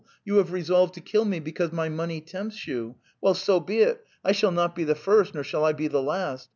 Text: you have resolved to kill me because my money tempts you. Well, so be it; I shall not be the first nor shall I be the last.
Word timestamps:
you 0.25 0.37
have 0.37 0.51
resolved 0.51 0.95
to 0.95 0.99
kill 0.99 1.23
me 1.25 1.39
because 1.39 1.71
my 1.71 1.87
money 1.87 2.19
tempts 2.19 2.65
you. 2.67 2.95
Well, 3.21 3.35
so 3.35 3.59
be 3.59 3.81
it; 3.81 4.03
I 4.25 4.31
shall 4.31 4.49
not 4.49 4.75
be 4.75 4.83
the 4.83 4.95
first 4.95 5.35
nor 5.35 5.43
shall 5.43 5.63
I 5.63 5.73
be 5.73 5.87
the 5.89 6.01
last. 6.01 6.49